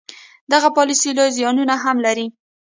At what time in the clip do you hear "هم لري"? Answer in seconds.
1.83-2.27